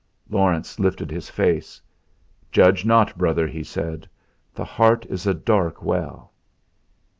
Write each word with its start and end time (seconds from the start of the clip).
Laurence 0.31 0.79
lifted 0.79 1.11
his 1.11 1.29
face. 1.29 1.79
"Judge 2.51 2.85
not, 2.85 3.15
brother," 3.19 3.45
he 3.45 3.63
said; 3.63 4.09
"the 4.51 4.65
heart 4.65 5.05
is 5.11 5.27
a 5.27 5.33
dark 5.35 5.83
well." 5.83 6.33